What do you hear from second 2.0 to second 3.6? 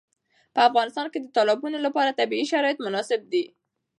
طبیعي شرایط مناسب دي.